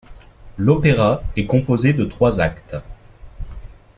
[0.57, 2.75] L'opéra est composé de trois actes.